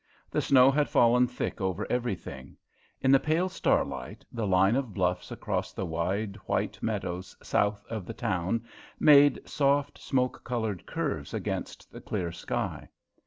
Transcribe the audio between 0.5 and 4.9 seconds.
had fallen thick over everything; in the pale starlight the line